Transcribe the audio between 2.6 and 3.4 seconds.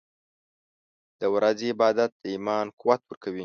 قوت ورکوي.